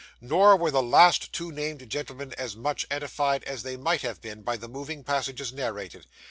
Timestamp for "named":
1.39-1.87